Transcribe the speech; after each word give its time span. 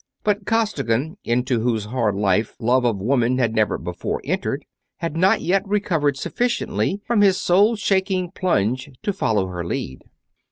But 0.23 0.47
Costigan, 0.47 1.17
into 1.23 1.59
whose 1.59 1.85
hard 1.85 2.15
life 2.15 2.55
love 2.59 2.85
of 2.85 2.99
woman 2.99 3.37
had 3.37 3.53
never 3.53 3.77
before 3.77 4.19
entered, 4.23 4.65
had 4.97 5.15
not 5.15 5.41
yet 5.41 5.61
recovered 5.67 6.17
sufficiently 6.17 7.01
from 7.05 7.21
his 7.21 7.39
soul 7.39 7.75
shaking 7.75 8.31
plunge 8.31 8.89
to 9.03 9.13
follow 9.13 9.45
her 9.45 9.63
lead. 9.63 10.01